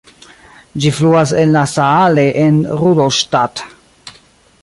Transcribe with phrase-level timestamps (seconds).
[0.85, 3.65] Ĝi fluas en la Saale en Rudolstadt.